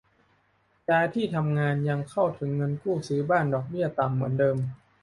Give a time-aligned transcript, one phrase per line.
[0.89, 4.57] ย้ายที่ทำงาน ยังเข้าถึงเงินกู้ซื้อบ้านดอกเบี้ยต่ำเหมือนเดิม